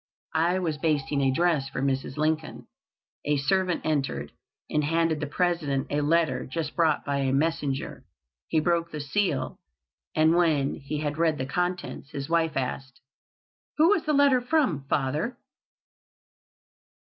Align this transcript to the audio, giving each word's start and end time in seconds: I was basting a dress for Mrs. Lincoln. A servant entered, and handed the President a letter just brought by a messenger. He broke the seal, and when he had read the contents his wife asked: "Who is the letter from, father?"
I 0.33 0.57
was 0.57 0.79
basting 0.79 1.21
a 1.21 1.29
dress 1.29 1.69
for 1.69 1.79
Mrs. 1.79 2.17
Lincoln. 2.17 2.65
A 3.25 3.37
servant 3.37 3.81
entered, 3.85 4.31
and 4.67 4.83
handed 4.83 5.19
the 5.19 5.27
President 5.27 5.85
a 5.91 6.01
letter 6.01 6.47
just 6.47 6.75
brought 6.75 7.05
by 7.05 7.17
a 7.17 7.31
messenger. 7.31 8.03
He 8.47 8.59
broke 8.59 8.89
the 8.89 8.99
seal, 8.99 9.59
and 10.15 10.33
when 10.35 10.73
he 10.73 11.01
had 11.01 11.19
read 11.19 11.37
the 11.37 11.45
contents 11.45 12.09
his 12.13 12.29
wife 12.31 12.57
asked: 12.57 12.99
"Who 13.77 13.93
is 13.93 14.03
the 14.05 14.13
letter 14.13 14.41
from, 14.41 14.85
father?" 14.89 15.37